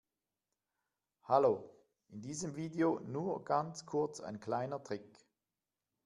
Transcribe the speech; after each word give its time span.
Hallo, 1.27 1.69
in 2.09 2.21
diesem 2.21 2.55
Video 2.55 2.99
nur 3.01 3.45
ganz 3.45 3.85
kurz 3.85 4.19
ein 4.19 4.39
kleiner 4.39 4.81
Trick. 4.83 5.05